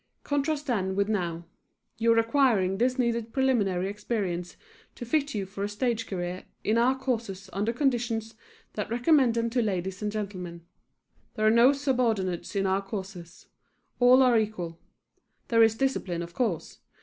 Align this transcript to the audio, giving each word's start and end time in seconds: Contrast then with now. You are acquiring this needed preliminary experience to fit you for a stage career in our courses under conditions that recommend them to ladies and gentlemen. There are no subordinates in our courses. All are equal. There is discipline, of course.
Contrast 0.23 0.65
then 0.65 0.95
with 0.95 1.07
now. 1.07 1.45
You 1.99 2.11
are 2.13 2.17
acquiring 2.17 2.79
this 2.79 2.97
needed 2.97 3.31
preliminary 3.31 3.87
experience 3.87 4.57
to 4.95 5.05
fit 5.05 5.35
you 5.35 5.45
for 5.45 5.63
a 5.63 5.69
stage 5.69 6.07
career 6.07 6.45
in 6.63 6.79
our 6.79 6.97
courses 6.97 7.51
under 7.53 7.71
conditions 7.71 8.33
that 8.73 8.89
recommend 8.89 9.35
them 9.35 9.51
to 9.51 9.61
ladies 9.61 10.01
and 10.01 10.11
gentlemen. 10.11 10.65
There 11.35 11.45
are 11.45 11.51
no 11.51 11.71
subordinates 11.71 12.55
in 12.55 12.65
our 12.65 12.81
courses. 12.81 13.45
All 13.99 14.23
are 14.23 14.39
equal. 14.39 14.79
There 15.49 15.61
is 15.61 15.75
discipline, 15.75 16.23
of 16.23 16.33
course. 16.33 16.79